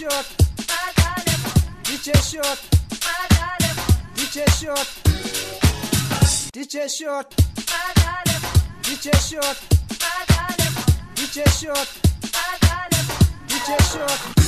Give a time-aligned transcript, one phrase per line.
[0.00, 0.26] şut.
[1.84, 2.58] Dice şut.
[4.16, 4.88] Dice şut.
[6.54, 7.26] Dice şut.
[8.84, 9.58] Dice şut.
[11.16, 11.88] Dice şut.
[13.48, 14.40] Dice şut.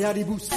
[0.00, 0.50] Beardy Boost.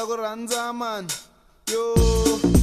[0.00, 1.06] Zagoranza man,
[1.68, 2.59] yo.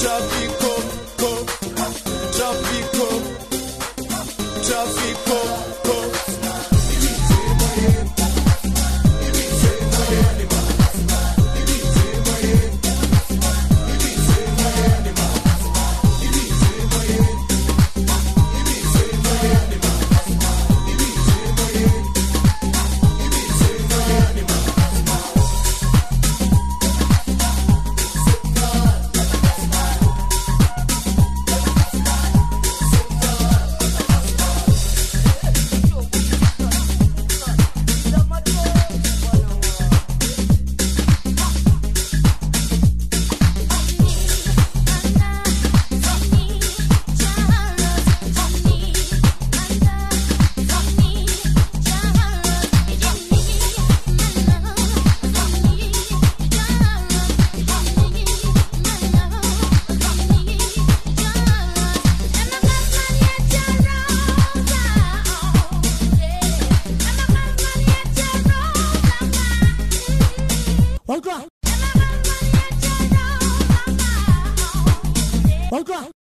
[0.00, 0.69] Tropical
[75.80, 76.19] 毛壮。